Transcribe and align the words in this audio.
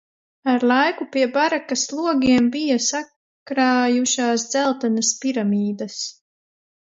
Ar 0.51 0.61
laiku 0.69 1.03
pie 1.15 1.25
barakas 1.35 1.83
logiem 1.97 2.47
bija 2.55 2.77
sakrājušās 2.85 4.47
dzeltenas 4.55 5.13
piramīdas. 5.23 6.01